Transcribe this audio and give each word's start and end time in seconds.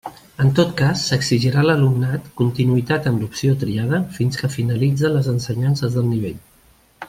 En 0.43 0.47
tot 0.59 0.69
cas, 0.77 1.03
s'exigirà 1.09 1.59
a 1.63 1.65
l'alumnat 1.67 2.25
continuïtat 2.41 3.11
en 3.11 3.21
l'opció 3.25 3.53
triada 3.65 4.01
fins 4.17 4.41
que 4.41 4.53
finalitze 4.57 5.13
les 5.19 5.31
ensenyances 5.35 5.99
del 6.01 6.13
nivell. 6.17 6.43